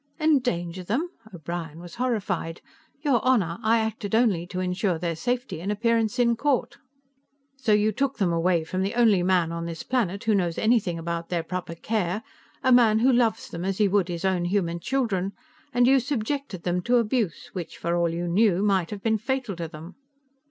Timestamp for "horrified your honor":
2.01-3.59